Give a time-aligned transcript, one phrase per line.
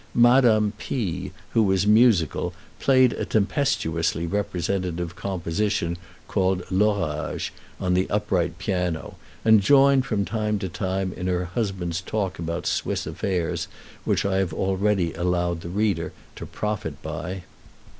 [0.15, 5.95] Madame P, who was musical, played a tempestuously representative composition
[6.27, 12.01] called "L'Orage" on the upright piano, and joined from time to time in her husband's
[12.01, 13.67] talk about Swiss affairs,
[14.03, 17.43] which I have already allowed the reader to profit by.